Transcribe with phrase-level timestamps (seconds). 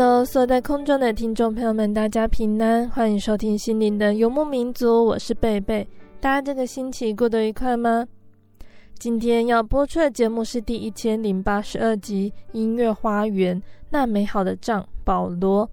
[0.00, 5.84] Hello，所有在空中的听众朋友们，大家平安，欢迎收听心灵的游牧民族，我是贝贝。
[6.20, 8.06] 大家这个星期过得愉快吗？
[8.96, 13.60] 今天要播出的节目是第一千零八十二集《音乐花园》，
[13.90, 15.68] 那美好的帐，保罗。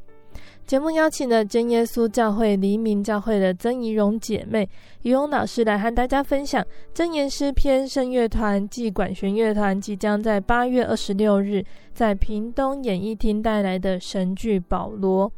[0.66, 4.68] 节目邀请了真耶稣教会黎明教会的曾怡蓉姐妹、
[5.04, 11.64] 怡蓉老师来和大家分享真言诗篇圣乐团暨管弦乐团即将在八月二十六日
[11.94, 15.30] 在屏东演艺厅带来的神剧《保罗》。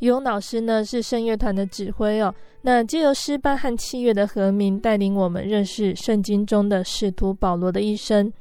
[0.00, 8.32] 怡蓉老师呢是圣乐团的指挥哦，那借由诗班和器乐的和鸣，带领我们认识圣经中的使徒保罗的一生。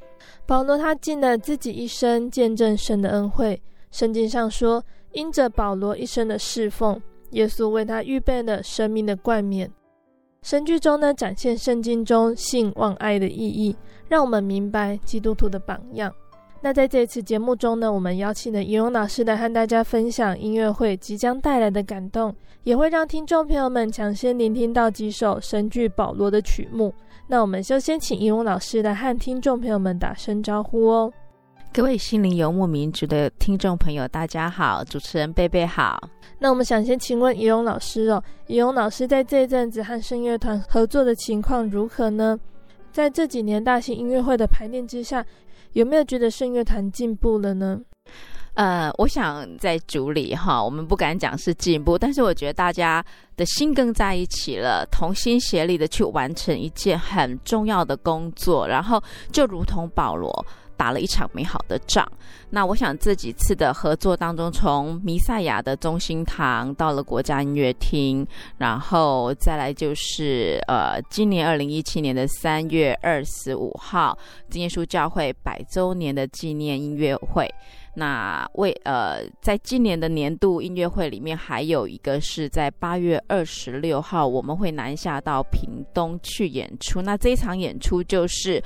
[0.47, 3.61] 保罗他尽了自己一生见证神的恩惠。
[3.91, 4.83] 圣经上说。
[5.15, 9.69] 因着保罗一生的侍奉，耶稣为他预备了生命的冠冕。
[10.43, 13.75] 神剧中呢，展现圣经中信望爱的意义，
[14.07, 16.13] 让我们明白基督徒的榜样。
[16.61, 26.93] 那在这次节目中呢，我们邀请了怡蓉老师来和大家分享音乐会即将带来的感动，也会让听众朋友们抢先聆听到几首神剧保罗的曲目。
[27.27, 31.11] 那我们就先请怡蓉老师来和听众朋友们打声招呼哦。
[31.75, 36.09] 各位心灵游牧民族的听众朋友，大家好，主持人贝贝好。
[36.39, 42.39] 那我们想先请问怡蓉老师哦，怡蓉老师在这一阵子和圣乐团合作的情况如何呢？
[42.93, 45.25] 在这几年大型音乐会的排练之下，
[45.73, 47.81] 有没有觉得圣乐团进步了呢？
[48.53, 53.03] 呃，我想在组里哈，我们不敢讲是进步，但是我觉得大家
[53.35, 60.33] 的心更在一起了，同心协力的去完成一件很重要的工作，然后就如同保罗。
[60.77, 62.05] 打了一场美好的仗。
[62.49, 68.25] 那我想这几次的合作当中，从弥赛亚的中心堂到了国家音乐厅，
[68.57, 74.17] 然后再来就是呃，今年二零一七年的三月二十五号，
[74.49, 77.49] 真耶稣教会百周年的纪念音乐会。
[77.97, 87.01] 那为呃，在今年的年度音乐会里面，还有一个是在八月二十六号，我们会南下到屏东去演出。
[87.01, 88.61] 那这一场演出就是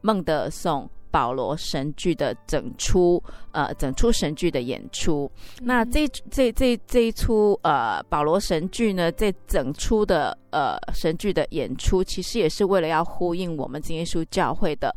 [0.00, 0.90] 孟德颂。
[1.14, 5.30] 保罗神剧的整出，呃，整出神剧的演出。
[5.62, 14.92] 那这这这这一出，呃，保罗神剧呢，这整出的呃神剧的演出，其实也是为了要呼应我们真耶稣教会的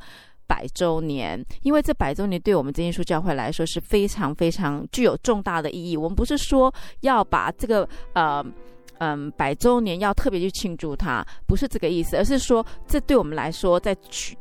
[0.48, 5.96] 百周年，因为这百周年对我们真耶稣教会来说是非常非常具有重大的意义。
[5.96, 8.44] 我们不是说要把这个呃。
[9.00, 13.96] 嗯，百周年要特别去庆祝它，不是这个意思，而是说，这对我们来说，在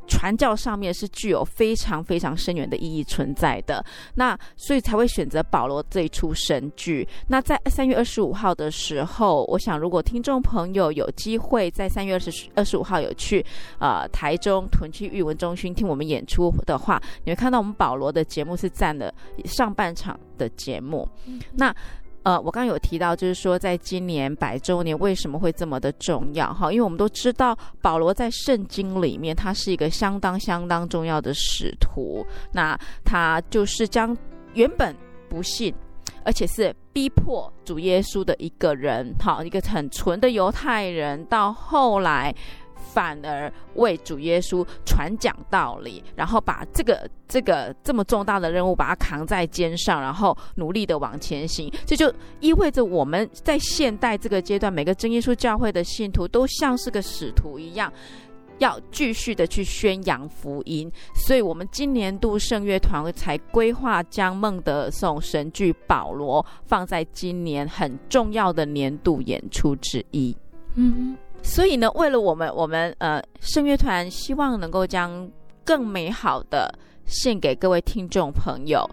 [0.06, 3.84] 传教上面是具有非常非常深远的意义存在的。
[4.14, 7.06] 那所以才会选择保罗这一出神剧。
[7.28, 13.44] 那在三月二十五号的时候，我想如果听众朋友有机会在三月二十二十五号有去
[13.78, 19.12] 呃台中屯区育文中心听我们演出的话，你会看到我们保罗的节目是占了
[19.44, 21.08] 上半场的节目。
[21.26, 21.74] 嗯、那。
[22.26, 26.52] 呃，我刚刚有提到，就是说，在今年百周年为什么会这么的重要？
[26.52, 32.26] 哈，因为我们都知道，保罗在圣经里面，他是一个相当相当重要的使徒。
[32.50, 34.16] 那他就是将
[34.54, 34.92] 原本
[35.28, 35.72] 不信，
[36.24, 42.34] 而且是逼迫主耶稣的一个人，好，一个很纯的犹太人，到后来。
[42.96, 51.70] 反而为主耶稣传讲道理，然后把这个这个这么重大的任务把它扛在肩上，然后努力的往前行。
[51.84, 52.10] 这就
[52.40, 57.92] 意味着我们在现代这个阶段，每个真耶稣教会的信徒都像是个使徒一样，
[58.60, 70.34] 要继续的去宣扬福音，所以我们今年度圣乐团才规划将孟德尔颂神剧《保罗》放在今年很重要的年度演出之一。
[70.78, 75.30] 嗯，所以呢，为了我们，我们呃圣乐团希望能够将
[75.64, 76.72] 更美好的
[77.06, 78.88] 献给各位听众朋友，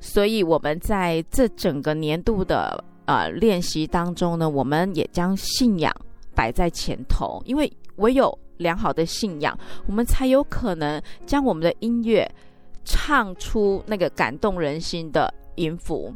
[0.00, 5.94] 所以我们在这整个年度的呃练习当中呢，我们也将信仰
[6.34, 12.26] 摆在前头，因为唯有良好的信仰，我们才有可能将我们的音乐
[12.84, 16.14] 唱出那个感动人心的音符。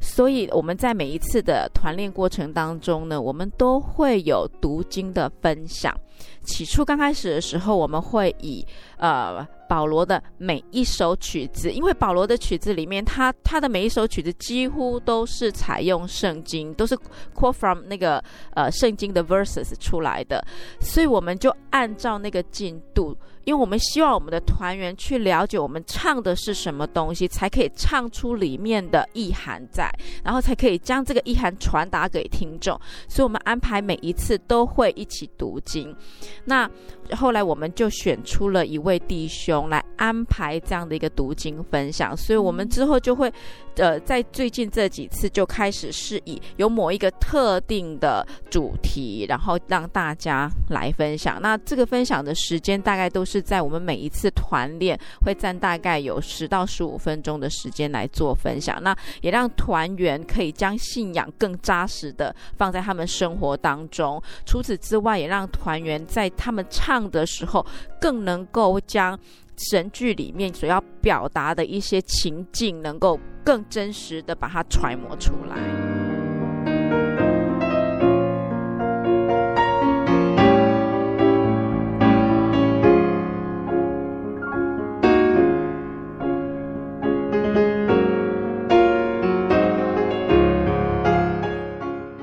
[0.00, 5.94] 所以我们在每一次的团练过程当中呢，我们都会有读经的分享。
[6.42, 8.66] 起初刚开始的时候，我们会以
[8.96, 9.46] 呃。
[9.70, 16.98] 保罗的每一首曲子，因为保罗的曲子里面，他他的每一首曲子几乎都是采用圣经，都是
[17.32, 18.20] quote from 那个
[18.54, 20.44] 呃圣经的 verses 出来的，
[20.80, 29.88] 所以我们就按照那个进度，因为我们希望我们的团员去了解我们唱的是什么东西，才可以唱出里面的意涵在，
[30.24, 32.76] 然后才可以将这个意涵传达给听众，
[33.06, 35.94] 所以我们安排每一次都会一起读经。
[36.44, 36.68] 那
[37.14, 39.59] 后来我们就选出了一位弟兄。
[39.68, 43.32] 来安排这样的一个读经分享，所以我们之后就会，
[43.76, 51.40] 呃，在最近这几次就开始是以有某一个特定的主题，然后让大家来分享。
[51.42, 58.82] 那这个分享的时间大概都是在我们每一次团练会占大概有十到十五分钟的时间来做分享。
[58.82, 64.22] 那也让团员可以将信仰更扎实的放在他们生活当中。
[64.46, 67.64] 除此之外，也让团员在他们唱的时候
[68.00, 69.18] 更能够将。
[69.68, 75.58] 神剧里面所要表达的一些情境，能够更真实的把它揣摩出来。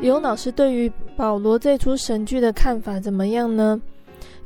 [0.01, 3.79] 李勇老师对于保罗这出神剧的看法怎么样呢？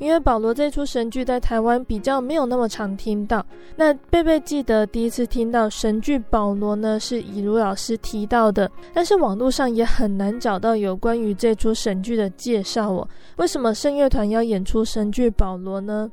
[0.02, 3.46] 因为保罗这出神剧在台湾比较没有那么常听到，
[3.76, 13.08] 那贝贝记得第一次听到神剧保罗呢，是以如老师提到的，但是网络上也很难找到有关于这出神剧的介绍哦。
[13.36, 16.12] 为什么圣乐团要演出神剧保罗呢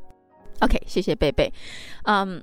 [0.60, 1.50] ？OK，谢谢贝贝，
[2.02, 2.42] 嗯、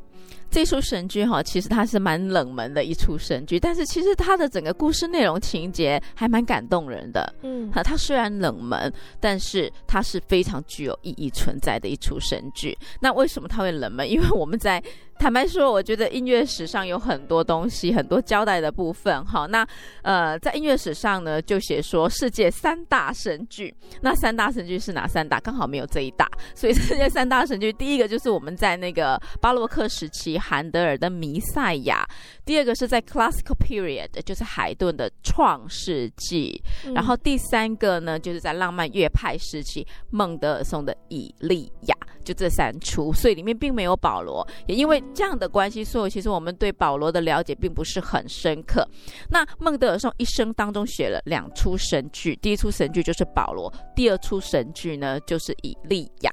[0.56, 7.36] 这出神剧哈，其实它是蛮冷门的一出神剧，但是其实它的整个故事内容情节还蛮感动人的。
[7.42, 12.74] 嗯，哈，它虽然冷门，但是它是非常具有意义存在的一出神剧。
[13.02, 14.08] 那为什么它会冷门？
[14.10, 14.82] 因为我们在
[15.20, 19.26] 坦白说，我觉得音乐史上有很多东西，很多交代的部分。
[19.26, 19.68] 哈，那
[20.04, 23.76] 呃，在音乐史上呢，就写说世界三大神剧。
[24.00, 25.38] 那三大神剧是哪三大？
[25.42, 26.26] 刚好没有这一大，
[26.56, 32.08] 所以世界三大神剧，第一个就是我们在那个巴洛克时期韩德尔的《弥赛亚》，
[32.46, 41.96] 第二个是在 Classical Period，就是海顿的《创世纪》，嗯，然后第三个呢，就是在浪漫乐派时期孟德尔颂的《以利亚》。
[42.26, 48.84] 就这三出，所以里面并没有保罗，也因为这样的关系，所以其实我们对保罗的了解并不是很深刻。
[49.30, 56.32] 那孟德尔颂一生当中写了两出神剧，第一出神剧就是保罗，第二出神剧呢就是以利亚。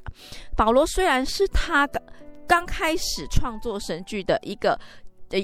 [0.57, 2.01] 保罗虽然是他的
[2.47, 4.79] 刚开始创作神剧的一个。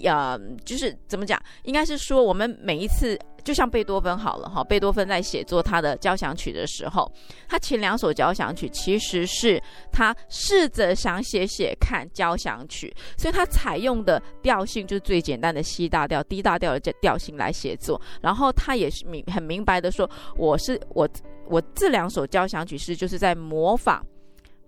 [0.05, 1.41] 呃，就是怎么讲？
[1.63, 7.11] 应该是说，我们每一次，就像贝多芬好了哈，贝多芬在写作他的交响曲的时候，
[7.47, 9.59] 他前两首交响曲其实是
[9.91, 17.99] 他试着想写写看交响曲，所以他采用的调性就是最简单的 C 大调、D 大调的调性来写作。
[18.21, 20.07] 然后他也是明很明白的说，
[20.37, 21.09] 我是我
[21.47, 24.05] 我这两首交响曲是就是在模仿。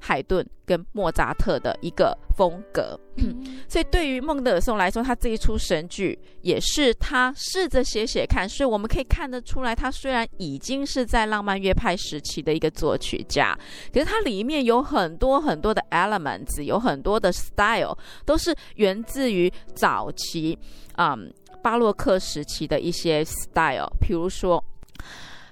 [0.03, 13.55] 海顿跟莫扎特的一个风格，嗯，所以对于孟德尔颂来说，他这一出神剧也是他试着写写看，所以我们可以看得出来，他虽然已经是在浪漫乐派时期的一个作曲家，
[13.93, 20.57] 可是它里面有很多很多的 elements，有很多的 style 都是源自于早期，
[20.97, 21.31] 嗯，
[21.61, 24.63] 巴洛克时期的一些 style，比如说，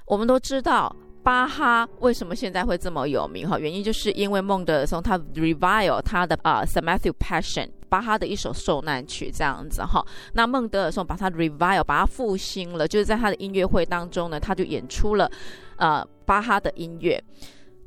[0.06, 0.96] 我们都知道。
[1.30, 3.48] 巴哈为什么现在会这么有名？
[3.48, 6.82] 哈，原因就是因为孟德尔松他 revive 他的啊、uh, St.
[6.82, 10.04] Matthew Passion，巴哈的一首受难曲这样子哈。
[10.34, 15.30] 那孟德尔松把他 revive，把他复兴了，就是在他的音乐会当中呢，他就演出了
[15.76, 17.24] 呃巴哈的音乐。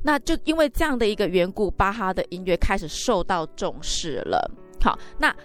[0.03, 4.49] 那就因为这样的一个缘故，巴哈的音乐开始受到重视了。
[4.79, 5.35] 好，那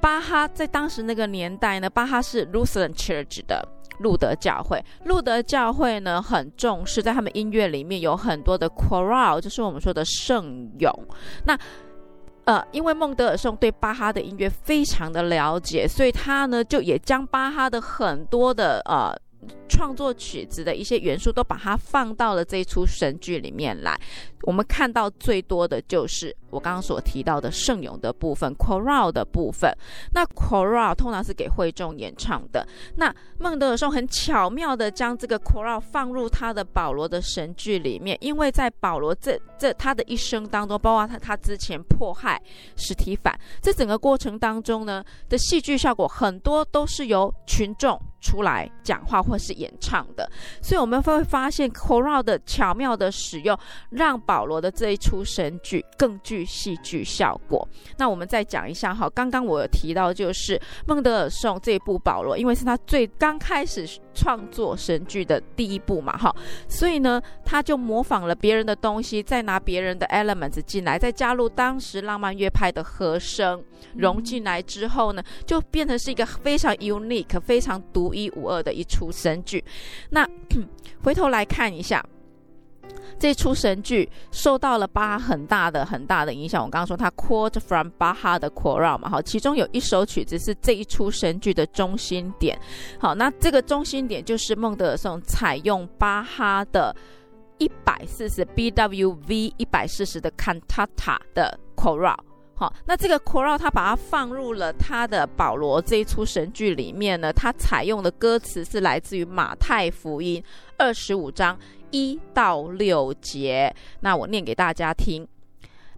[0.00, 3.66] 巴哈在当时那个年代呢，巴哈是 Lutheran Church 的。
[3.98, 4.84] 路德教会。
[5.04, 10.92] 路德教会呢，很重视在他们音乐里面有很多的 choral，就是我们说的圣咏。
[11.44, 11.58] 那
[12.44, 19.14] 呃，因为孟德尔颂对巴哈的音乐非常的了解，所以他呢就也将巴哈的很多的呃。
[19.68, 23.98] 创作曲子的一些元素都把它放到了这一出神剧里面来。
[24.42, 29.72] 我们看到最多的就是我刚刚所提到的圣咏的部分 c o r a l 的部分。
[30.14, 32.66] 那 c o r a l 通常是给会众演唱的。
[32.96, 42.40] 那孟德尔颂很巧妙的将这个 c o r a l 放入他的保罗的神剧里面，因为在保罗这这他的一生当中，包括他他之前迫害
[42.76, 50.30] 司提反，这整个过程当中呢的戏剧效果很多都是由群众出来讲话或是演唱的，
[50.60, 53.58] 所以我们会发现 coral 的巧妙的使用，
[53.90, 57.66] 让保罗的这一出神剧更具戏剧效果。
[57.96, 66.34] 那我们再讲一下哈，刚刚我有提到就是孟德尔颂这一部保罗，因为是他最刚开始创作神剧的第一部嘛哈，
[66.68, 73.62] 所以呢，他就模仿了别人的东西，再拿别人的 elements 进来，再加入当时浪漫乐派的和声
[73.94, 79.62] 融进来之后呢，就变成是一个非常 unique、非常独一无二的一出神剧。
[80.10, 80.26] 那
[81.02, 82.04] 回头来看一下，
[83.18, 86.62] 这出神剧受到了巴哈很大的很大的影响。
[86.62, 92.58] 我刚刚说他 quote from 巴哈的 choral 嘛，好，其中有一首曲子是这一出神剧的中心点。
[92.98, 96.94] 好，那这个中心点就是孟德尔颂采用巴哈的
[97.58, 102.16] 一百四十 BWV 一百四十的 cantata 的 choral。
[102.58, 110.42] 好，那这个 c o r a l 他把它放入了他的保罗这一出神剧里面呢，他采用的歌词是来自于马太福音
[110.76, 111.56] 二十五章
[111.92, 113.72] 一到六节。
[114.00, 115.24] 那我念给大家听：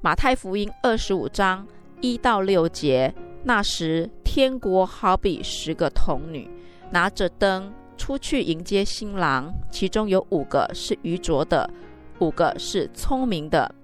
[0.03, 1.67] 马太福音二十五章
[2.03, 3.15] 一到六节，
[3.45, 6.47] 那时天国好比十个童女
[6.91, 11.71] 拿着灯出去迎接新郎，其中有五个是愚拙的，
[12.19, 13.75] 五个是聪明的。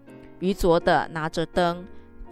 [0.41, 1.83] 愚拙的拿着灯。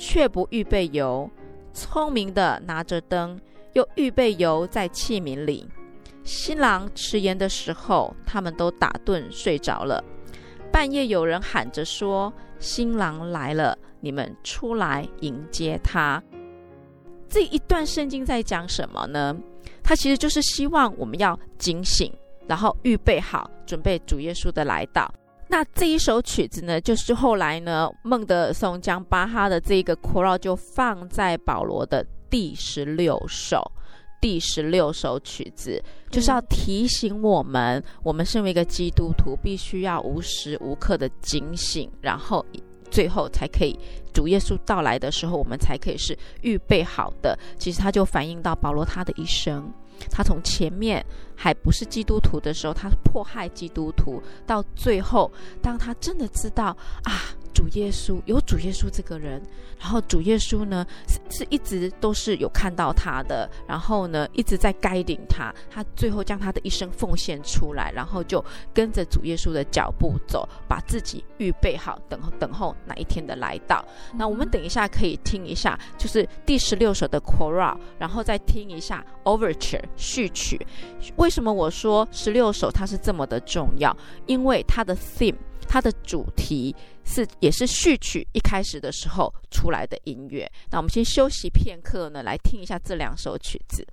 [0.06, 1.30] 却不预备油，
[1.72, 3.40] 聪明的拿着灯，
[3.72, 5.66] 又预备油在器皿里。
[6.24, 10.04] 新郎迟延的时候，他们都打盹睡着了。
[10.70, 12.30] 半夜有人喊着说
[12.60, 16.22] ：“新郎来了，你们出来迎接他。”
[17.26, 19.34] 这一段圣经在讲什么呢？
[19.82, 22.12] 它其实就是希望我们要警醒，
[22.46, 25.10] 然后预备好，准备主耶稣的来到。
[25.54, 33.62] 那这一首曲子呢，就是后来呢，孟德尔松将巴哈的这个 chorale 就放在保罗的第十六首，
[34.20, 35.80] 第十六首曲子，
[36.10, 42.44] 就是要提醒我们，我们身为一个基督徒，必须要无时无刻的警醒，然后
[42.90, 43.78] 最后才可以
[44.12, 47.38] 主耶稣到来的时候，我们才可以是预备好的。
[47.60, 49.72] 其实它就反映到保罗他的一生。
[50.10, 51.06] 他从前面
[51.36, 55.30] 还不是基督徒的时候，他迫害基督徒，到最后，
[55.62, 57.34] 当他真的知道啊。
[57.54, 59.40] 主耶稣有主耶稣这个人，
[59.78, 73.84] 然后主耶稣呢是是一直都是有看到他的，然后呢一直在 guiding 他，他最后将他的一生奉献出来，然后就跟着主耶稣的脚步走，把自己预备好，等等候那一天的来到。
[74.16, 80.60] 那我们等一下可以听一下，就是第十六首的 c o r a l 然后再听一下 overture 序曲。
[81.24, 83.96] 为什么我说十六首它是这么的重要？
[84.26, 85.34] 因为它的 theme。
[85.66, 90.46] 它的主题是也是序曲一开始的时候出来的音乐。
[90.70, 93.84] 那我们先休息片刻呢，来听一下这两首曲子。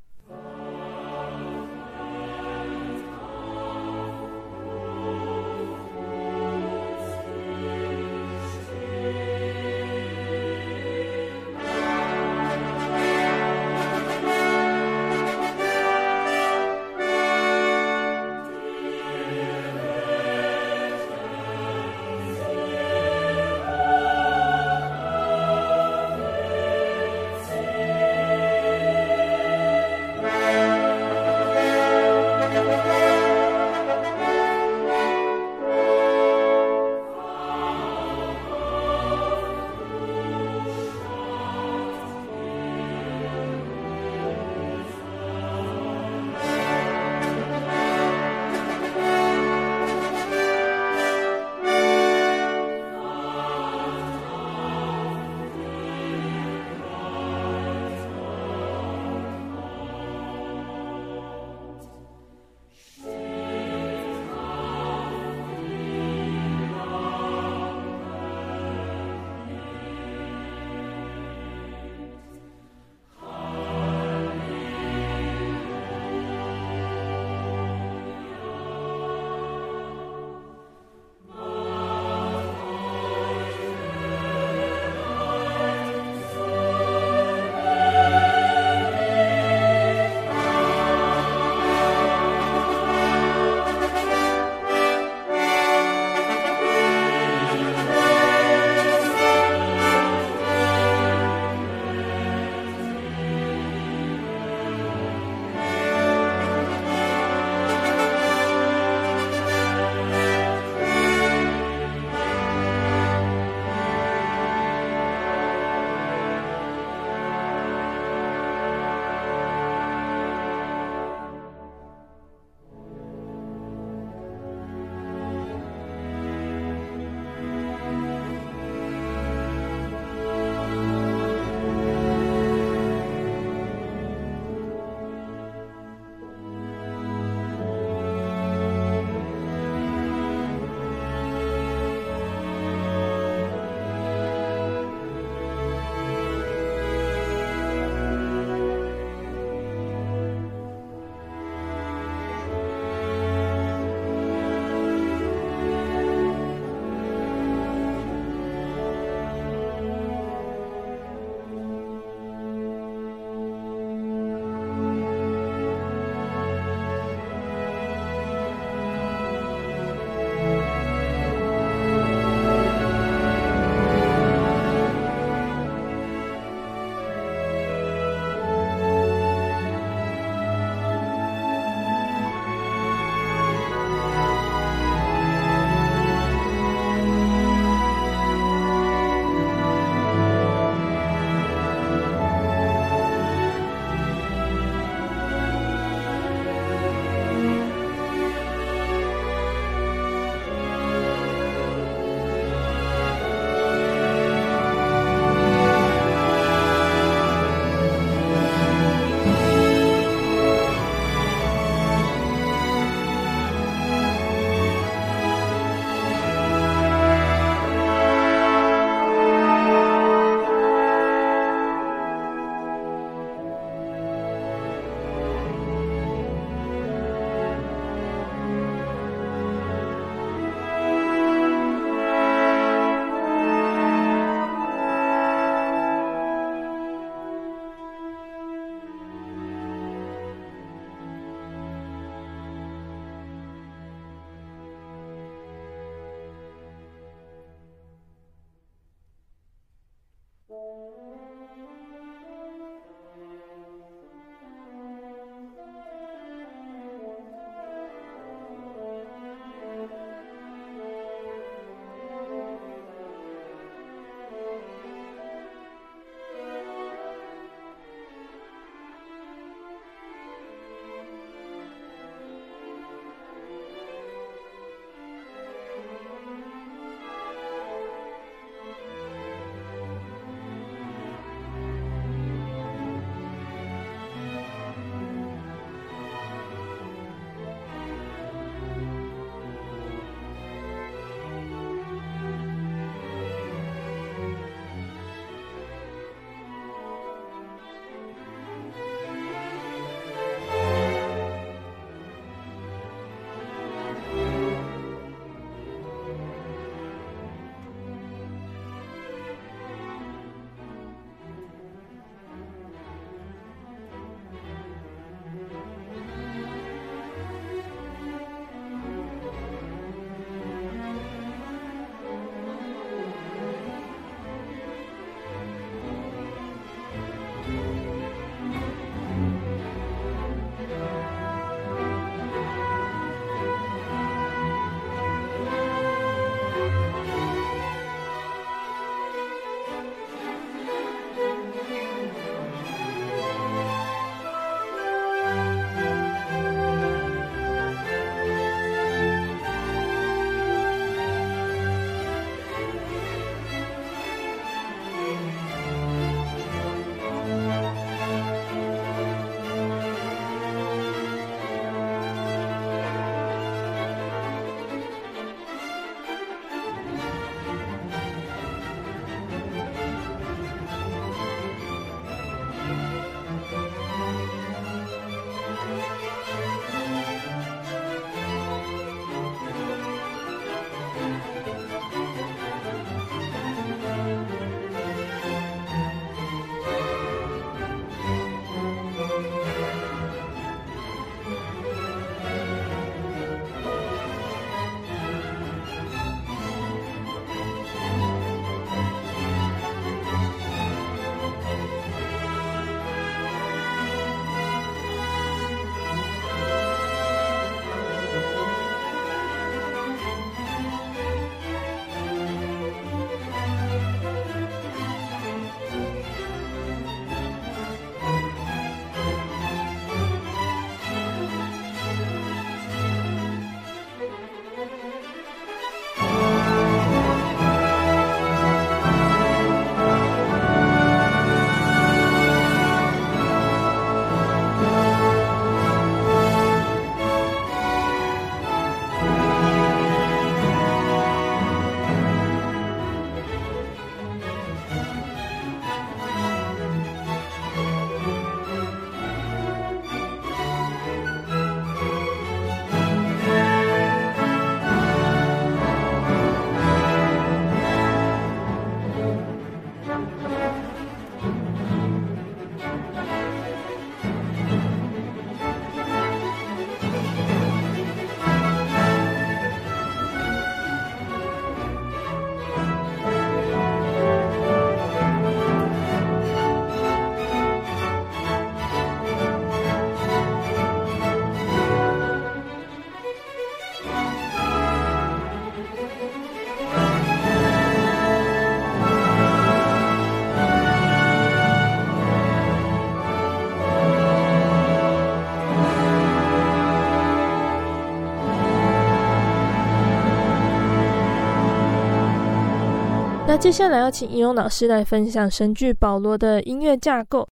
[503.41, 507.27] 接下来要请应用老师来分享神剧《保罗》的音乐架构。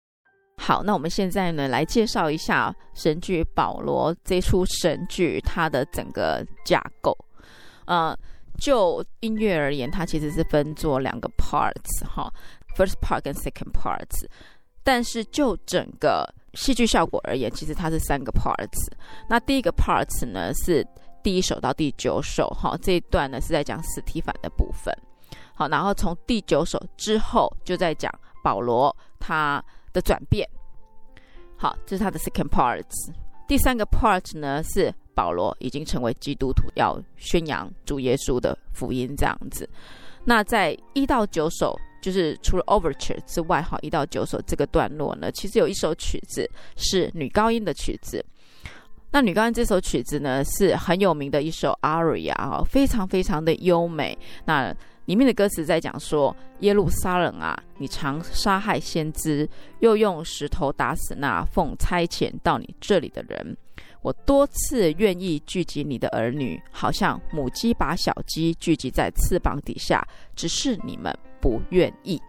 [0.58, 7.16] 好，那我们现在呢，来介绍一下神剧《保罗》这出神剧它的整个架构。
[7.86, 8.18] 呃，
[8.58, 12.34] 就音乐而言，它其实是分作两个 parts 哈
[12.76, 14.26] ，first part 跟 second parts。
[14.84, 18.92] 但是就整个戏剧效果而言，其实它是三个 parts。
[19.30, 20.84] 那第一个 parts 呢，是
[21.22, 24.92] 第一首到第九首哈，这一段呢是在讲史提凡的部分。
[25.60, 28.10] 好，然后从第九首之后就在讲
[28.42, 30.48] 保罗他的转变，
[31.58, 32.82] 好，这是他的 second part。
[33.46, 39.70] 第三个 part 呢，是保罗已经成为基督徒，要宣扬主耶稣的福音这样子。
[40.24, 48.26] 那在一到九首，就是除了 overture 之外，哈，一到九首这个段落呢，其实有一首曲子是女高音的曲子。
[49.12, 54.18] 那女高音这首曲子呢，是很有名的一首 aria 啊，非常非常的优美。
[54.46, 54.74] 那
[55.10, 63.58] 里面的歌词在讲说：“耶路撒冷啊，你常杀害先知，又用石头打死那奉差遣到你这里的人。
[64.04, 72.22] 我多次愿意聚集你的儿女，好像母鸡把小鸡聚集在翅膀底下，只是你们不愿意。”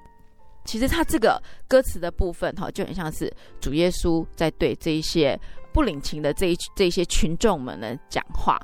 [0.65, 1.39] 其实他这个
[1.69, 5.39] 歌词的部分，哈，就很像是主耶稣在对这一些
[5.71, 8.59] 不领情的这一这些群众们呢讲话。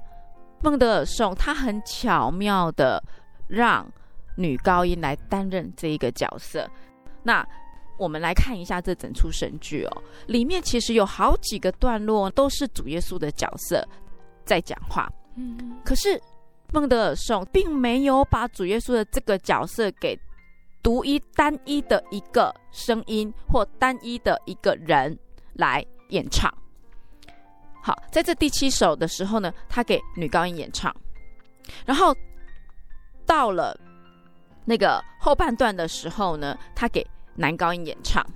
[0.62, 3.04] 孟德尔颂他很巧妙的
[3.46, 3.86] 让。
[4.36, 6.70] 女高音来担任这一个角色，
[7.22, 7.46] 那
[7.98, 13.82] 我们来看一下这整出神剧哦，里面其实有好几个段落都是主耶稣的角色
[14.44, 16.20] 在讲话，嗯，可是
[16.72, 20.18] 孟德尔颂并没有把主耶稣的这个角色给
[20.82, 25.18] 独一单一的一个声音或单一的一个人
[25.54, 26.52] 来演唱。
[27.82, 30.94] 好，在这第七首的时候呢，他给女高音演唱，
[31.86, 32.14] 然后
[33.24, 33.74] 到了。
[34.66, 38.26] 那个后半段的时候呢，他给男高音演唱，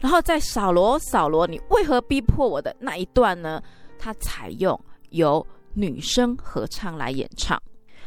[0.00, 3.60] 然后在扫罗扫罗，你为何逼迫我的那一段呢？
[3.98, 4.78] 他采用
[5.10, 7.60] 由女生合唱来演唱。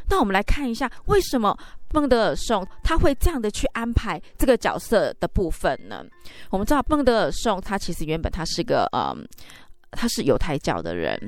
[0.08, 1.58] 那我们来看一下，为什么
[1.92, 6.06] 孟德尔颂他会这样的去安排这个角色的部分呢？
[6.52, 9.28] 我们知道孟德尔颂他其实原本他是个嗯，
[9.92, 11.20] 他是犹太教的人。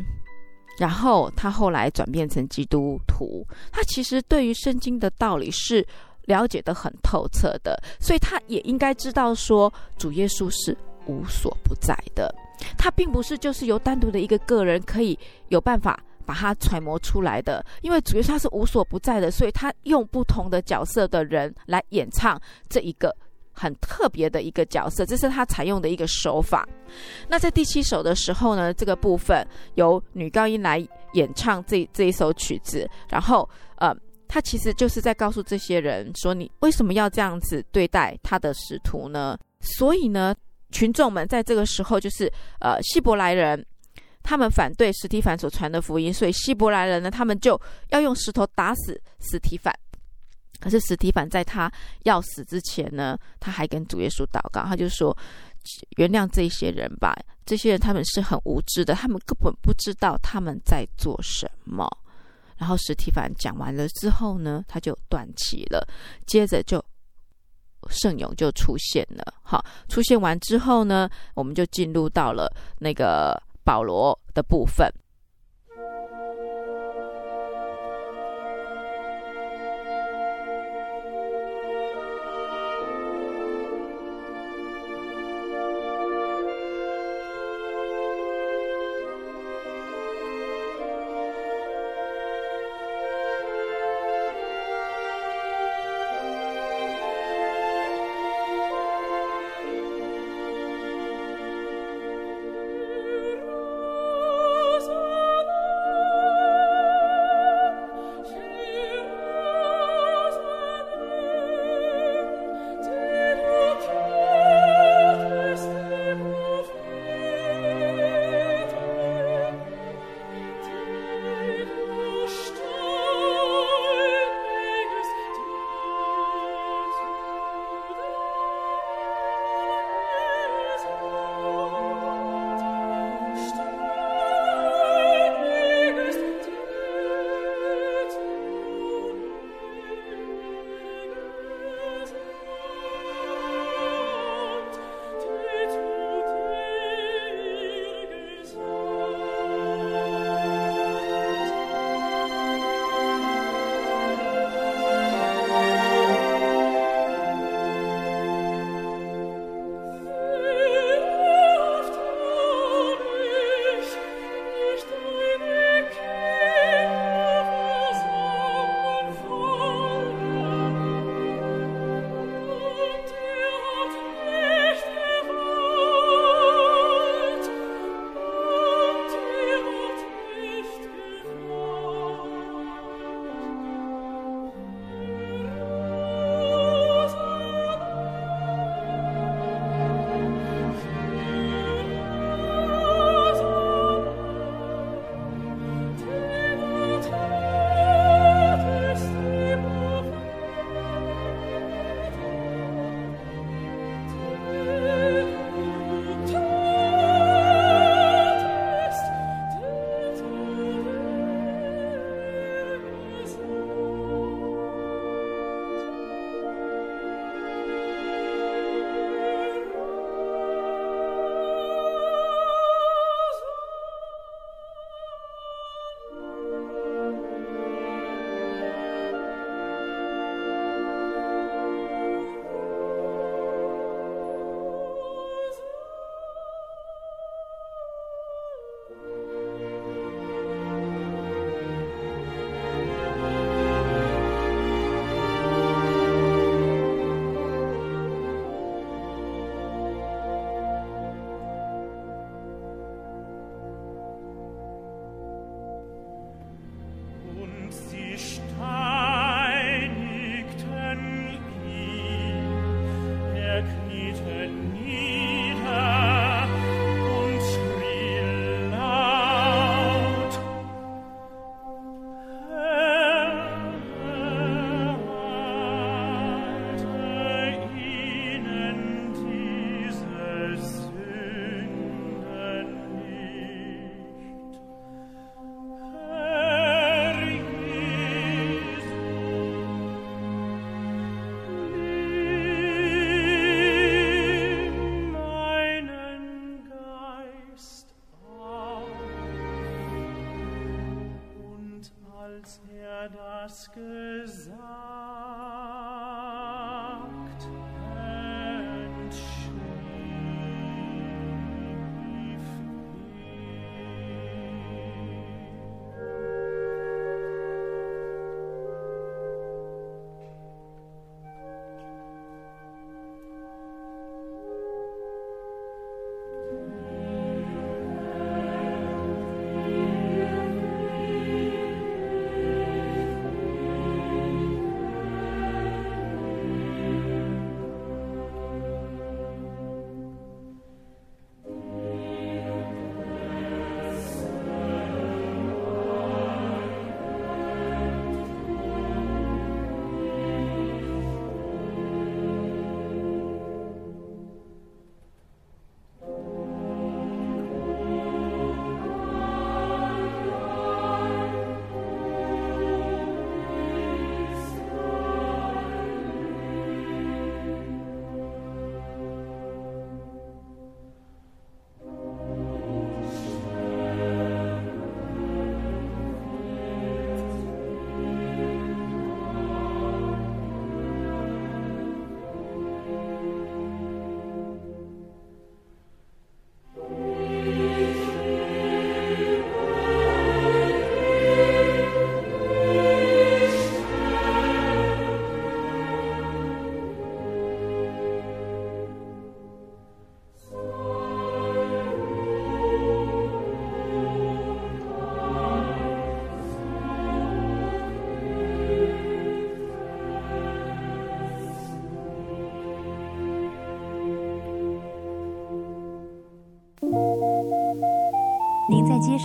[0.78, 5.84] 然后他后来转变成基督徒，他其实对于圣经的道理是
[6.28, 12.34] 了解得很透彻的，所以他也应该知道说主耶稣是无所不在的，
[12.78, 23.16] 他并不是就是由单独的一个个人可以有办法把它揣摩出来的，因为主耶稣他是无所不在的，所以他用不同的角色的人来演唱这一个。
[23.60, 26.70] 很特别的一个角色，这是他采用的一个手法。
[27.28, 30.78] 那在第七首的时候呢，这个部分由女高音来
[31.14, 33.92] 演唱这这一首曲子，然后呃，
[34.28, 39.38] 他其实就是在告诉这些人说：你为什么要这样子对待他的使徒呢？
[39.62, 40.36] 所以呢，
[40.72, 43.66] 群众们在这个时候就是呃，希伯来人，
[44.22, 47.60] 他们反对史提凡所传的福音，所以希伯来人呢，他们就
[47.90, 49.74] 要用石头打死史提凡。
[50.60, 51.72] 可是史提凡在他
[52.04, 55.16] 要死之前呢，他还跟主耶稣祷告，他就说
[55.98, 61.88] ：“原谅这些人吧，这些人他们是很无知的，他们根本不知道他们在做什么。”
[62.58, 65.88] 然后史提凡讲完了之后呢，他就断气了。
[66.26, 66.84] 接着就
[67.90, 74.92] 圣勇就出现了，好，出现完之后呢，我们就进入到了那个保罗的部分。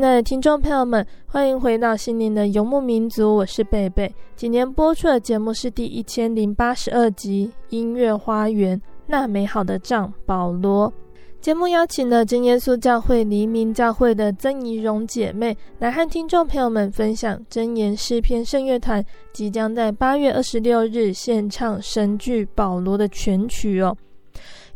[0.00, 4.10] 亲爱的听众朋友们，欢迎回到心灵的游牧民族，我是贝贝。
[4.34, 10.90] 今天播出的节目是第一千零八十二集《音乐花园那美好的仗》保罗。
[11.38, 23.94] 节目邀请了真耶稣教会黎明教会的曾怡蓉姐妹来和听众朋友们分享真言诗篇圣乐团即将在八月二十六日献唱神剧《保罗》的全曲哦。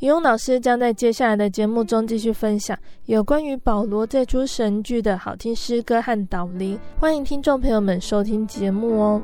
[0.01, 9.23] 怡蓉老师将在接下来的节目中继续分享有关于保罗这出神剧的好听诗歌和导聆，欢迎听众朋友们收听节目哦。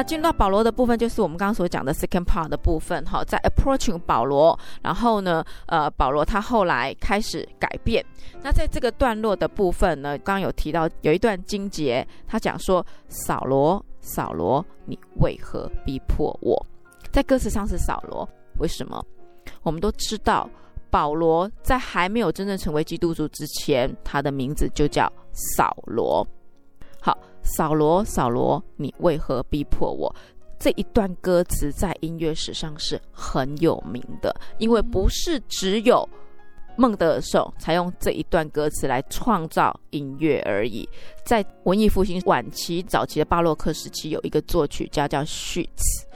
[0.00, 8.02] 那进入到保罗的部分，就是我们刚刚所讲的 second part 的部分，哈，在 approaching 保罗，然后呢，呃，保罗他后来开始改变。
[8.40, 16.66] 那在这个段落的部分呢，刚刚有提到有一段经节，他讲说：“扫罗，扫罗，你为何逼迫我？”
[17.12, 18.26] 在歌词上是扫罗，
[18.58, 19.04] 为什么？
[19.62, 20.48] 我们都知道，
[20.88, 26.26] 保罗在还没有真正成为基督徒之前，他的名字就叫扫罗。
[27.42, 30.14] 扫罗，扫罗，你为何逼迫我？
[30.58, 36.06] 这一段歌词在音乐史上是很有名的，因为不是只有
[36.76, 40.86] 孟德尔颂才用这一段歌词来创造音乐而已。
[41.24, 46.06] 在文艺复兴晚期、早期的巴洛克时期，有一个作曲家叫序茨，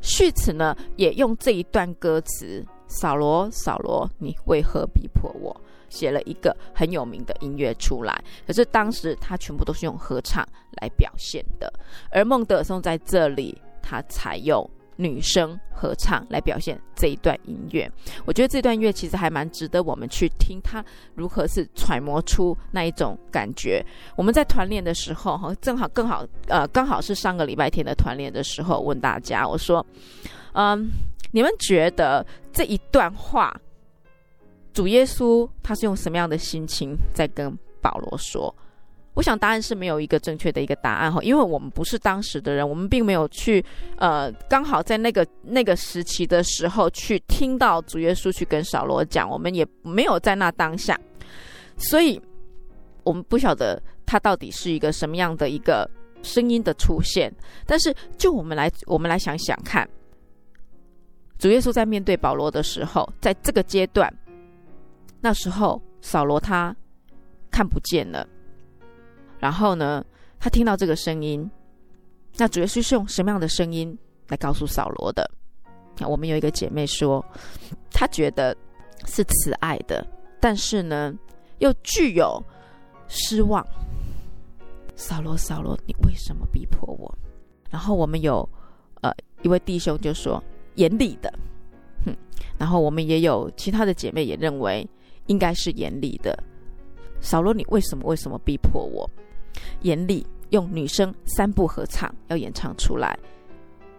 [0.00, 5.56] 序茨呢也用这一段歌词：“扫罗，扫罗，你为何逼迫我？”
[5.92, 10.42] 写了一个很有名的音乐出来，可是当时他全部都是用合唱
[10.80, 11.72] 来表现的，
[12.10, 17.90] 而孟德尔颂在这里他采用女声合唱来表现这一段音乐。
[18.24, 23.84] 我觉得这段音乐其实还蛮值得我们去听，他如何是揣摩出那一种感觉。
[24.16, 29.84] 我们在团练的时候，哈，正好更好，呃，刚好是上个礼拜天的团练的时候，问大家，我说，
[30.54, 30.90] 嗯，
[31.32, 33.54] 你们觉得这一段话？
[34.72, 38.54] 主耶稣他是用什么样的心情在跟保罗说？
[39.14, 43.62] 我想答案是没有一个正确的一个答案哈，因为我们不是当时的人，我们并没有去
[43.98, 50.98] 呃刚好在那个那个时期的时候去听到主耶稣去跟扫罗讲，我们也没有在那当下，
[51.76, 52.18] 所以
[53.04, 55.86] 我们不晓得他到底是一个什么样的一个
[56.22, 57.30] 声音的出现。
[57.66, 59.86] 但是就我们来我们来想想看，
[61.38, 64.10] 主耶稣在面对保罗的时候，在这个阶段，
[65.22, 66.76] 那时候扫罗他
[67.50, 68.28] 看不见了。
[69.38, 70.04] 然后呢，
[70.38, 71.50] 他听到这个声音，
[72.36, 73.96] 那主要是用什么样的声音
[74.28, 75.28] 来告诉扫罗的？
[75.98, 77.24] 那我们有一个姐妹说，
[77.90, 78.56] 她觉得
[79.06, 80.06] 是慈爱的，
[80.40, 81.14] 但是呢，
[81.58, 82.42] 又具有
[83.08, 83.66] 失望。
[84.94, 87.12] 扫罗，扫罗，你为什么逼迫我？
[87.70, 88.48] 然后我们有
[89.00, 89.12] 呃
[89.42, 90.42] 一位弟兄就说
[90.76, 91.32] 严厉的，
[92.04, 92.14] 哼。
[92.58, 94.88] 然后我们也有其他的姐妹也认为
[95.26, 96.36] 应该是严厉的。
[97.20, 99.08] 扫罗，你为什么为什么逼迫我？
[99.82, 103.18] 严厉，用女生三部合唱要演唱出来。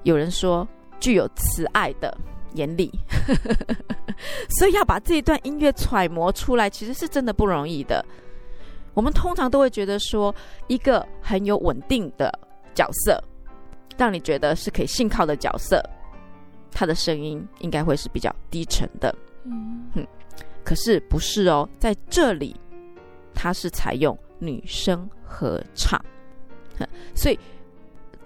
[0.04, 0.68] 有人说
[1.00, 2.16] 具有慈爱的
[2.54, 2.92] 严厉，
[4.60, 8.04] 所以要把这一段音乐揣摩出来，其实是真的不容易的。
[8.94, 10.34] 我们通常都会觉得说，
[10.68, 12.32] 一个很有稳定的
[12.76, 13.24] 角色，
[13.98, 15.82] 让你觉得是可以信靠的角色，
[16.72, 19.16] 他的声音应该会是比较低沉的。
[19.46, 20.06] 嗯，
[20.64, 22.56] 可是不是哦，在这里
[23.34, 25.10] 它是采用女声。
[25.36, 26.00] 合唱，
[27.16, 27.40] 所以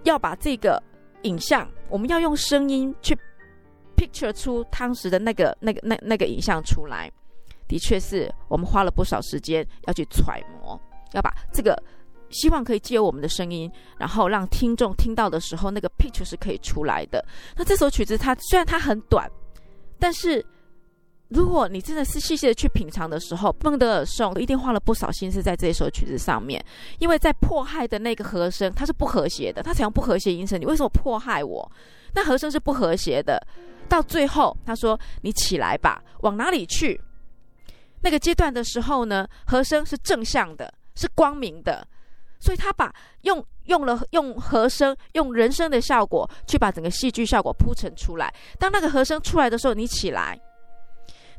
[0.03, 0.83] 要把这个
[1.21, 3.17] 影像，我们要用声音去
[3.95, 7.09] picture 出当时的那个、那个、那那个影像出来。
[7.65, 10.77] 的确是我们花了不少时间要去揣摩，
[11.13, 11.81] 要把这个
[12.29, 17.25] 希望可以借由我们的声音，然后让听众听到的时候，那个 picture 是可以出来的。
[17.55, 19.31] 那这首曲子它虽然它很短，
[19.97, 20.45] 但是。
[21.29, 26.63] 如果你真的是细细的去品尝的时候，孟德尔颂一定花了不少心思在这一首曲子上面，
[26.99, 30.59] 因为在迫害的那个和声，它是不和谐的，它采用不和谐音程。
[30.59, 31.69] 你为什么迫害我？
[32.13, 33.45] 那和声是不和谐的。
[33.89, 36.99] 到最后，他说：“你起来吧，往哪里去？”
[38.01, 41.85] 那个阶段的时候呢，和声是正向的，是光明的，
[42.39, 48.33] 所以他把用用了用和声、用人声的效果去把整个戏剧效果铺陈出来。
[48.57, 50.39] 当那个和声出来的时候，你起来。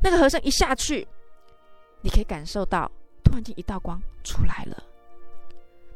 [0.03, 1.07] 那个和声一下去，
[2.03, 2.90] 你可以感受到
[3.24, 4.82] 突然间一道光出来了。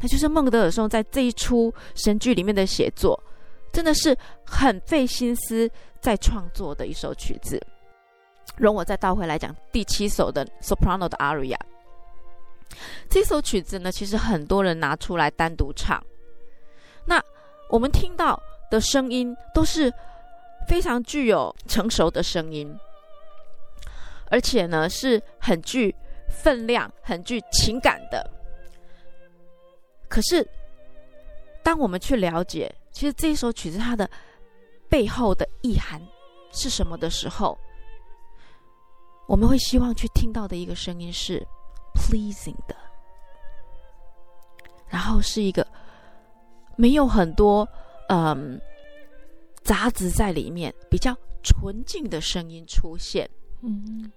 [0.00, 3.20] 那就是孟德尔颂在这一出神剧里面的写作，
[3.72, 7.64] 真的是很费心思在创作的一首曲子。
[8.56, 11.56] 容我再倒回来讲第七首的 Soprano 的 Aria。
[13.08, 16.04] 这首曲子呢，其实很多人拿出来单独唱。
[17.06, 17.22] 那
[17.70, 18.40] 我们听到
[18.70, 19.92] 的声音都是
[20.66, 22.76] 非常具有成熟的声音。
[24.32, 25.94] 而且呢，是很具
[26.26, 28.26] 分量、很具情感的。
[30.08, 30.48] 可是，
[31.62, 34.08] 当我们去了解，其实这首曲子它的
[34.88, 36.00] 背后的意涵
[36.50, 37.58] 是什么的时候，
[39.28, 41.46] 我们会希望去听到的一个声音是
[41.94, 42.74] pleasing 的，
[44.88, 45.66] 然后是一个
[46.76, 47.68] 没有很多
[48.08, 48.58] 嗯
[49.62, 53.28] 杂质在里面，比较纯净的声音出现。
[53.60, 54.10] 嗯。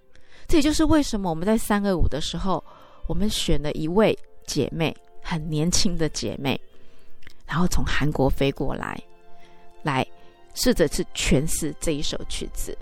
[0.48, 2.62] 这也就是为什么我们在三二五的时候，
[3.08, 4.16] 我们选了一位
[4.46, 6.60] 姐妹，很年轻的姐妹，
[7.44, 8.96] 然后从韩国飞过来，
[9.82, 10.06] 来
[10.54, 12.78] 试着去诠释这一首曲子。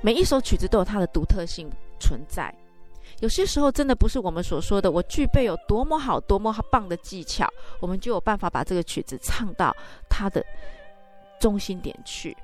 [0.00, 2.52] 每一首曲子都有它的独特性存在，
[3.20, 7.48] 有些时候真的不是我们所说的我具备有多么好、多么棒的技巧，
[7.80, 9.74] 我们就有办法把这个曲子唱到
[10.10, 10.44] 它的
[11.38, 12.36] 中心点去。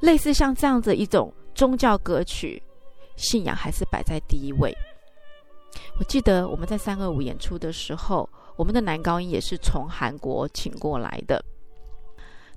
[0.00, 1.30] 类似像这样子一种。
[1.58, 2.62] 宗教歌曲，
[3.16, 4.72] 信仰还是摆在第一位。
[5.98, 11.44] 我记得我们在三二五演出的时候，我们的男高音也是从韩国请过来的。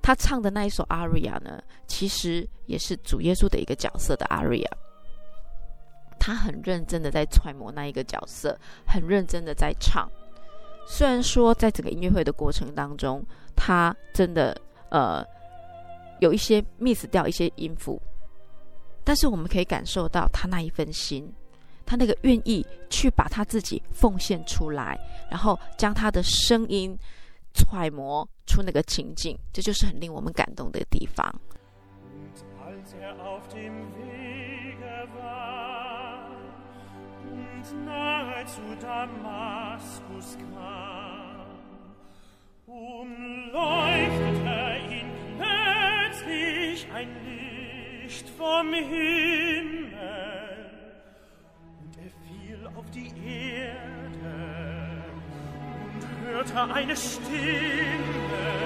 [0.00, 4.70] 他唱的那一首 aria 呢，其实也是主耶稣的一个角色的 aria。
[6.20, 10.08] 他很认真的在揣摩那一个角色，很认真的在唱。
[10.86, 13.26] 虽然说在整个音乐会的过程当中，
[13.56, 14.56] 他真的
[14.90, 15.24] 呃
[16.20, 18.00] 有一些 miss 掉一些音符。
[19.04, 21.30] 但是我们可以感受到他那一份心
[21.84, 24.98] 他那个愿意去把他自己奉献出来
[25.30, 26.96] 然后将他的声音
[27.54, 31.30] 揣摩出那个情境这就是很令我们感动的地方。
[48.12, 49.94] Licht vom Himmel.
[51.80, 53.94] Und er fiel auf die Erde
[55.94, 58.61] und hörte eine Stimme.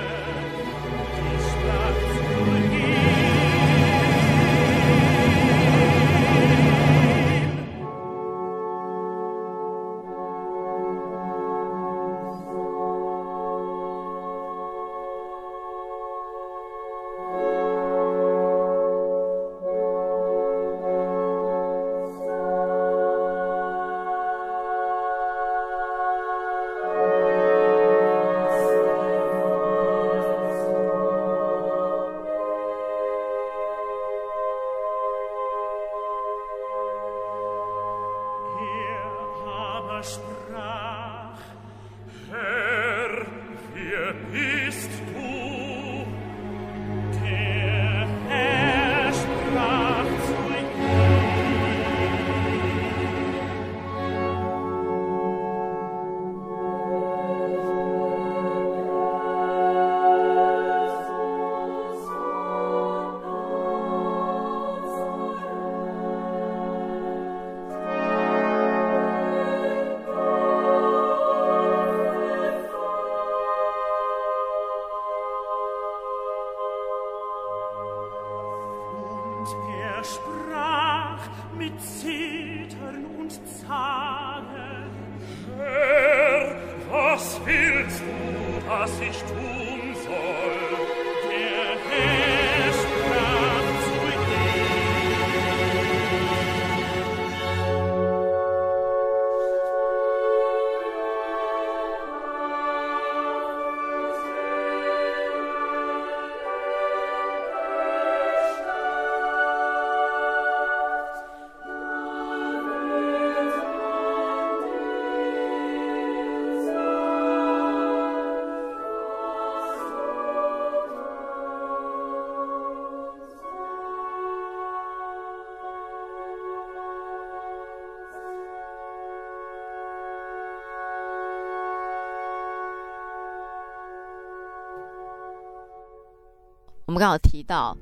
[136.97, 137.77] 们刚好提到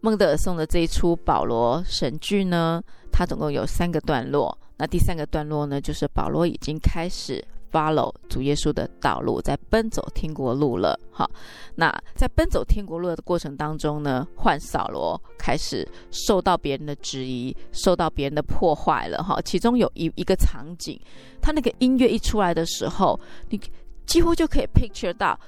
[0.00, 2.82] 孟德尔颂的这一出保罗神剧呢，
[3.12, 4.56] 它总共有三个段落。
[4.78, 10.98] 那第三个段落呢，就是保罗已经开始 follow 主耶稣的道路，在奔走天国路了。
[11.10, 11.30] 好，
[11.74, 19.22] 那在奔走天国路的过程当中呢，换扫罗开始受到别人的质疑，受到别人的破坏了。
[19.22, 20.98] 哈，其中有一一个场景，
[21.42, 23.20] 他那个音乐一出来的时候，
[23.50, 23.60] 你
[24.06, 25.38] 几乎就可以 picture 到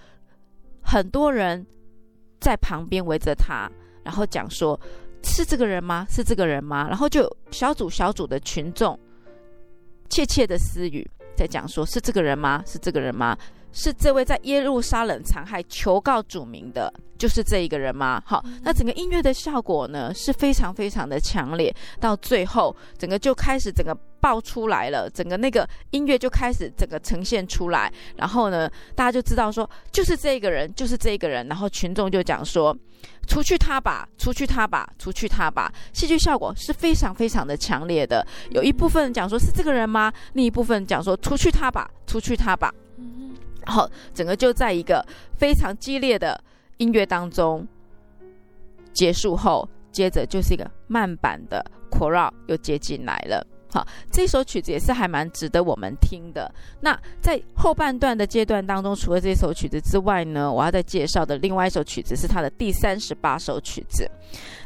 [0.82, 1.64] 很多人。
[2.40, 3.70] 在旁边围着他，
[4.02, 4.78] 然后讲说
[5.22, 6.06] ：“是这个人吗？
[6.08, 8.98] 是这个人吗？”然后就小组小组的群众
[10.08, 12.62] 窃窃的私语，在讲说：“是这个人吗？
[12.66, 13.36] 是这个人吗？
[13.72, 23.96] 是这位在耶路撒冷残害求告主名的，就是这一个人吗？”好，那整个音乐的效果呢，是非常非常的强烈，到最后整个就开始整个。
[24.20, 32.76] 爆出来了，整个那个音乐就开始整个呈现出来，然后呢，大家就知道说，就是这个人，就是这个人，然后群众就讲说，
[33.26, 38.26] 除去他吧，除去他吧，除去他吧，戏剧效果是非常非常的强烈的。
[38.50, 40.12] 有一部分人讲说是这个人吗？
[40.34, 42.72] 另一部分讲说除去他吧，除去他吧，
[43.64, 45.04] 然后整个就在一个
[45.36, 46.38] 非常激烈的
[46.76, 47.66] 音乐当中
[48.92, 53.46] 结束后，接着就是一个慢板的 chorale 又接进来了。
[53.72, 56.52] 好，这首曲子也是还蛮值得我们听的。
[56.80, 64.10] 那在后半段的阶段当中，除了这首曲子之外呢，我要再介绍的另外一首曲子是他的第三十八首曲子。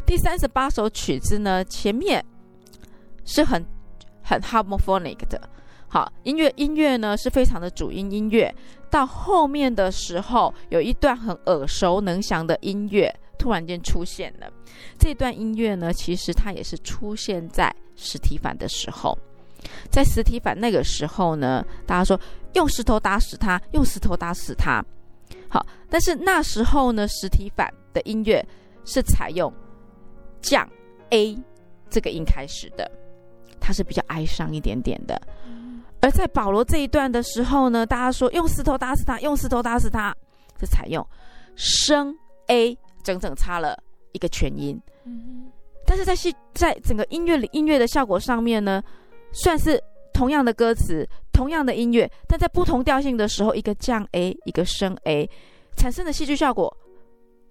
[0.06, 2.24] 第三十八首曲子呢，前面
[3.24, 3.64] 是很
[4.22, 5.40] 很 harmonic 的，
[5.86, 8.54] 好，音乐音乐呢是非常的主音音乐。
[8.90, 14.50] 到后面的时候，有一段很耳熟能详的音乐突然间出现了。
[14.98, 17.74] 这段音乐呢，其实它也是出现在。
[17.96, 19.16] 司提反的时候，
[19.88, 22.20] 在司提反那个时候呢，大家说
[22.54, 24.84] 用石头打死他，用石头打死他。
[25.48, 28.44] 好，但是那时候呢，司提反的音乐
[28.84, 29.52] 是采用
[30.42, 30.68] 降
[31.10, 31.38] A
[31.88, 32.90] 这个音开始的，
[33.60, 35.16] 它是比较哀伤一点点的。
[36.00, 40.12] 而在保罗这一段的时候呢，大家说用石头打死他，用石头打死他，
[40.58, 41.06] 是采用
[41.54, 42.12] 升
[42.48, 43.80] A，整整差了
[44.10, 44.80] 一个全音。
[45.86, 48.82] 但是在戏，在整个音乐里，音乐的效果上面呢，
[49.32, 49.80] 算是
[50.12, 55.28] 同样的歌词，同样的音乐，但在不同调性的时候，一个降 A，一个升 A，
[55.76, 56.74] 产生的戏剧效果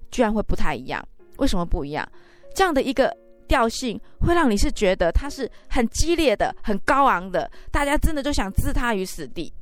[0.09, 1.07] 居然会不太一样。
[1.37, 2.07] 为什么不一样？
[2.55, 3.15] 这样的一个
[3.47, 9.53] 调性会让你是觉得它是很激烈的、很高昂的，大家真的就想置他于死地。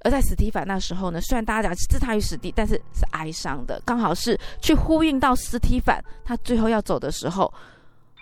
[0.00, 7.52] 而在史提凡那时候呢，虽然大家讲置他于死地，但是是哀伤的，刚好是去呼应到史提凡他最后要走的时候，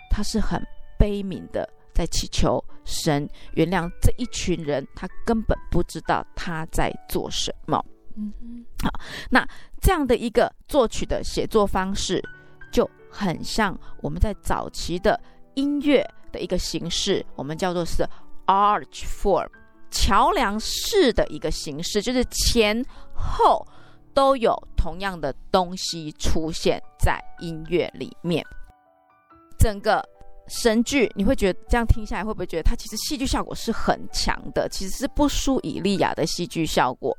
[0.09, 0.61] 他是很
[0.97, 7.83] 悲悯的，在祈求神原谅这一群人，他根本不知道他在做什么。
[8.15, 8.89] 嗯嗯，好，
[9.29, 9.47] 那
[9.79, 12.19] 这样的一个作曲的写作方式，
[12.71, 15.19] 就很像我们在早期的
[15.53, 18.03] 音乐的一个形式，我们叫做是
[18.47, 19.47] arch form。
[19.91, 22.83] 桥梁式的一个形式，就是前
[23.13, 23.65] 后
[24.13, 28.45] 都有同样的东西出现在音乐里面。
[29.59, 30.07] 整个
[30.47, 34.69] 神剧，你会觉得这样听下来，会不会觉得它其实戏剧效果是很强的？
[34.69, 37.17] 其实是不输以利亚的戏剧效果。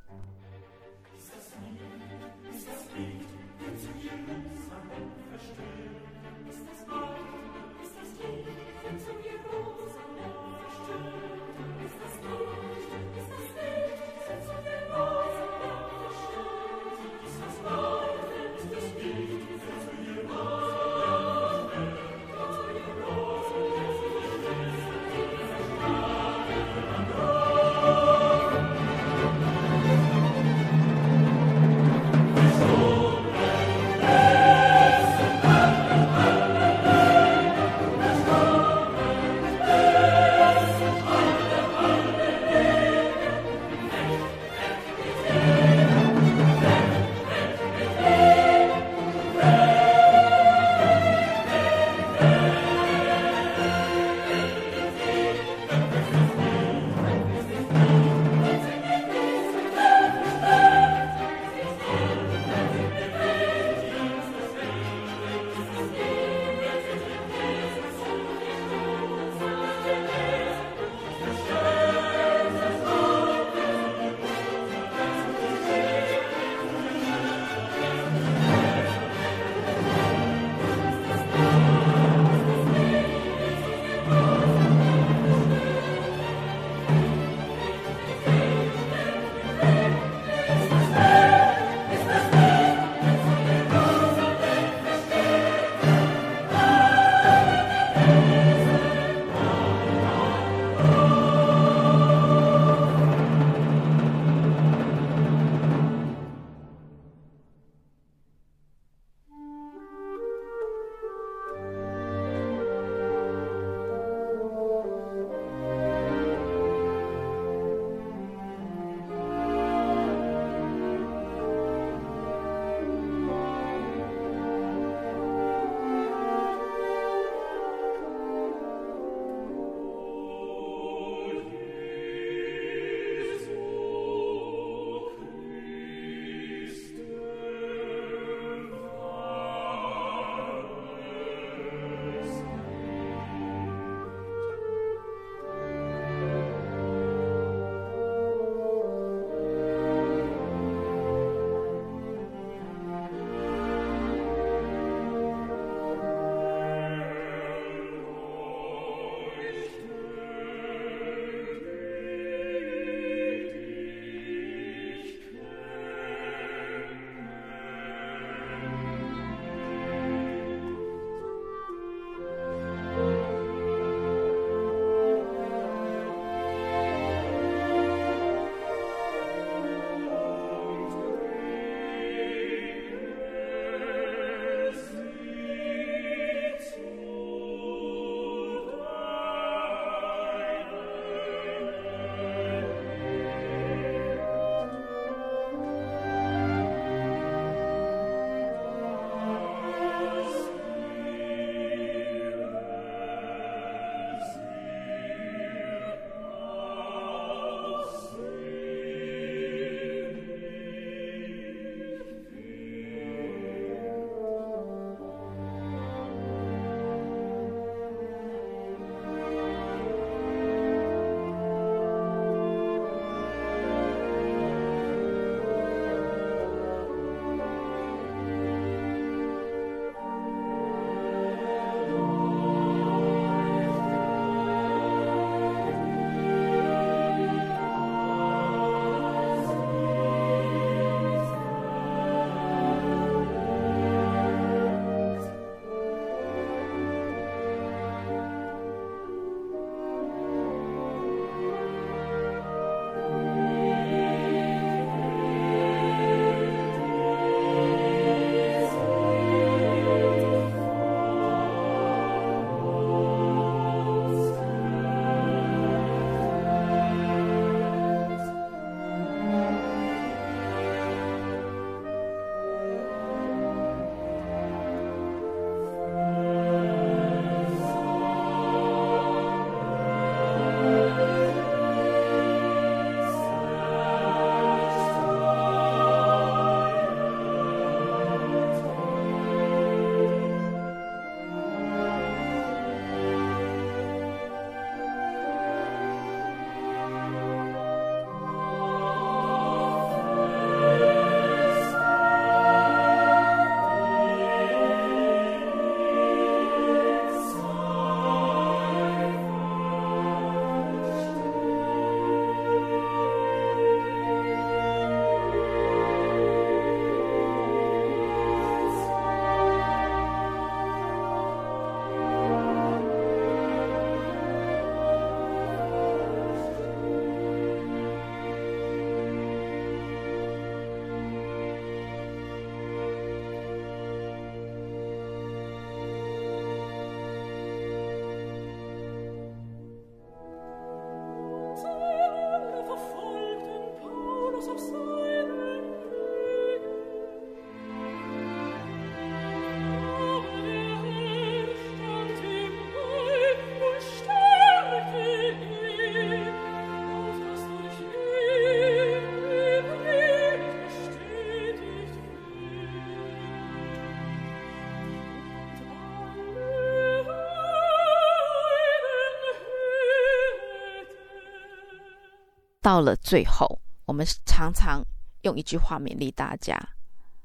[372.68, 374.84] 到了最后，我们常常
[375.22, 376.54] 用一句话勉励大家：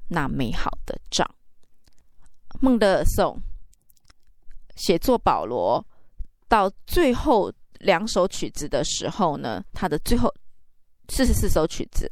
[0.08, 1.30] 那美好的仗。
[2.62, 3.38] 孟德尔颂
[4.74, 5.86] 写作保罗
[6.48, 10.34] 到最后两首曲子的时候呢，他的最后
[11.10, 12.08] 四十四首曲子，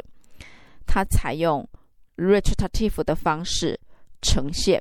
[0.86, 1.66] 他采用
[2.16, 3.80] recitative 的方式
[4.20, 4.78] 呈现。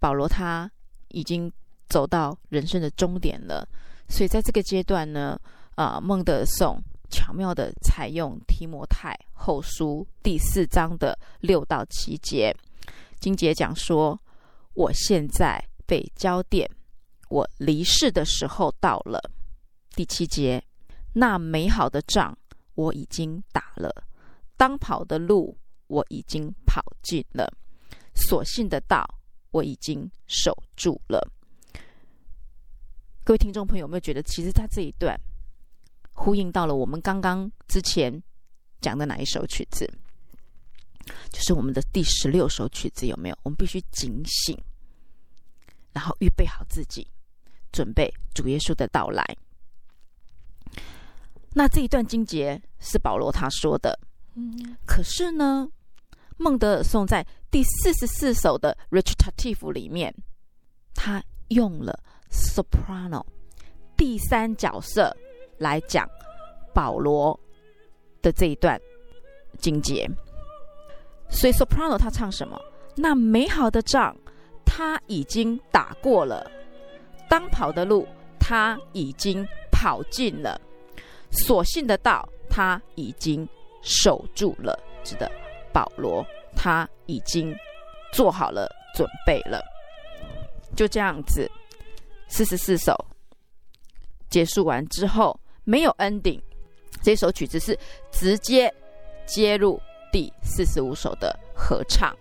[0.00, 0.70] 保罗他
[1.08, 1.52] 已经
[1.90, 3.68] 走到人生的终点了，
[4.08, 5.38] 所以在这个阶段呢，
[5.74, 6.82] 啊、孟德尔颂
[7.12, 12.52] 巧妙的采用提摩太后书第四章的六到七节，
[13.20, 14.18] 经节讲说。
[14.74, 16.66] 我现在被浇奠，
[17.28, 19.20] 我离世的时候到了。
[19.90, 20.64] 第七节，
[21.12, 22.34] 那美好的仗
[22.74, 23.94] 我已经打了，
[24.56, 25.54] 当跑的路
[25.88, 27.52] 我已经跑尽了，
[28.14, 29.06] 所信的道
[29.50, 31.30] 我已经守住了。
[33.22, 35.14] 各位听众朋友，有没有觉得，其实他这一段
[36.12, 38.22] 呼应到了我们刚刚之前
[38.80, 39.90] 讲的哪一首曲子？
[41.30, 43.36] 就是我们的第十六首曲子，有没有？
[43.42, 44.56] 我们必须警醒，
[45.92, 47.06] 然后预备好自己，
[47.72, 49.24] 准备主耶稣的到来。
[51.54, 53.98] 那这一段经节是保罗他说的，
[54.34, 55.68] 嗯，可是呢，
[56.36, 60.14] 孟德尔颂在第四十四首的 recitative 里面，
[60.94, 61.98] 他用了
[62.30, 63.26] soprano
[63.96, 65.14] 第三角色
[65.58, 66.08] 来讲
[66.74, 67.38] 保罗
[68.20, 68.80] 的这一段
[69.58, 70.08] 经节。
[71.28, 72.60] 所以，soprano 他唱什么？
[72.94, 74.14] 那美好的仗
[74.66, 76.50] 他已经打过了，
[77.28, 78.06] 当跑的路
[78.38, 80.60] 他已经跑尽了，
[81.30, 83.48] 所信的道他已经
[83.80, 84.78] 守住了。
[85.02, 85.30] 指的
[85.72, 86.24] 保罗
[86.54, 87.56] 他已经
[88.12, 89.60] 做好了准备了。
[90.76, 91.50] 就这样子，
[92.28, 92.94] 四十四首
[94.28, 96.40] 结束完之后，没有 ending，
[97.02, 97.78] 这首曲子是
[98.10, 98.72] 直接
[99.26, 99.80] 接入。
[100.12, 102.14] 第四十五首的合唱，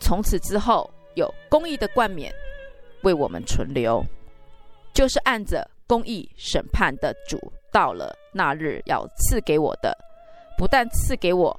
[0.00, 2.34] 从此之后有公义的冠冕
[3.02, 4.04] 为我们存留，
[4.92, 9.96] 就是按着公义审判的主到了那日要赐给我的，
[10.58, 11.56] 不但赐给我，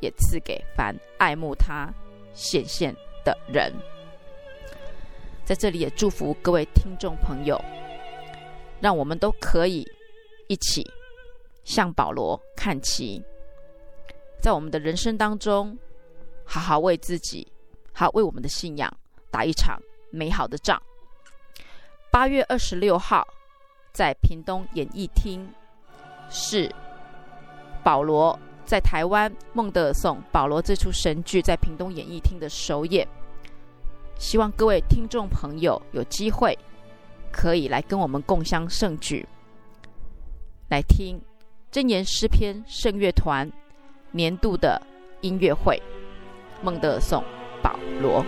[0.00, 1.90] 也赐给凡爱慕他
[2.34, 3.72] 显现的人。
[5.46, 7.58] 在这里也祝福各位听众朋友，
[8.82, 9.82] 让我们都可以
[10.48, 10.88] 一起
[11.64, 13.22] 向保罗看齐。
[14.40, 15.76] 在我们的人生当中，
[16.44, 17.46] 好好为自己，
[17.92, 18.92] 好为我们的信仰
[19.30, 19.80] 打一场
[20.10, 20.80] 美好的仗。
[22.10, 23.26] 八月二十六号，
[23.92, 25.48] 在屏东演艺厅，
[26.28, 26.70] 是
[27.82, 33.08] 保罗在台湾孟德尔颂保罗这出神剧在屏东演艺厅的首演。
[34.16, 36.56] 希望各位听众朋友有机会
[37.32, 39.26] 可以来跟我们共襄盛举，
[40.68, 41.20] 来听
[41.70, 43.50] 真言诗篇圣乐团。
[44.12, 44.80] 年度的
[45.22, 45.82] 音乐会，
[46.62, 47.22] 孟德尔颂
[47.60, 48.24] 保罗。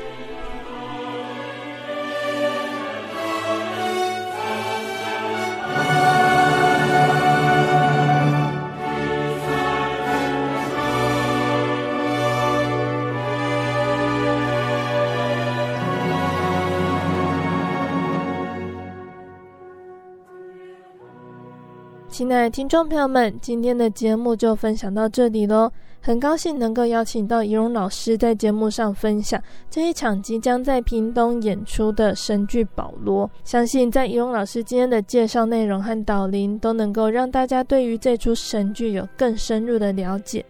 [22.16, 25.70] 亲爱的听众朋友们，今天的节目就分享到这里喽。
[26.00, 29.38] 很高兴能够邀请到怡蓉老师在节目上分享
[29.68, 33.28] 这一场即将在屏东演出的神剧《保罗》。
[33.44, 40.42] 相信在怡蓉老师今天的介绍内容和导聆，都能够让大家对于这出神剧有更深入的了解。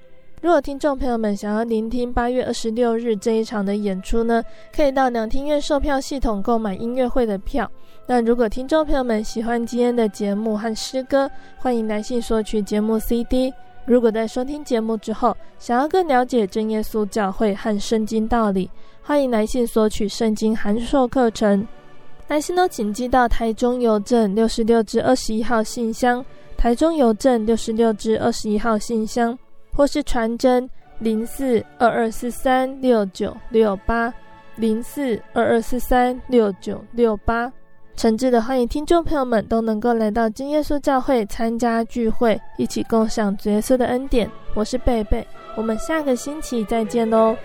[0.47, 4.41] 如果听众朋友们想要聆听八月二十六日这一场的演出呢，
[4.73, 7.69] 可以到两厅院售票系统购买音乐会的票。
[8.07, 11.29] 那如果听众朋友们喜欢今天的节目和诗歌，
[11.59, 13.53] 欢迎来信索取节目 CD。
[13.87, 18.71] 如果在收听节目之后，想要更了解真耶稣教会和圣经道理，
[19.03, 21.67] 欢迎来信索取圣经函授课程。
[22.29, 26.25] 来信都请寄到台中邮政六十六至二十一号信箱，
[26.57, 29.37] 台中邮政六十六至二十一号信箱，
[29.77, 30.69] 或是传真
[31.01, 34.13] 零四二二四三六九六八
[34.57, 37.53] 零四二二四三六九六八。
[37.95, 44.31] 诚挚的欢迎听众朋友们都能够来到真耶稣教会参加聚会，一起共享主耶稣的恩典。
[44.55, 47.37] 我是贝贝，我们下个星期再见喽。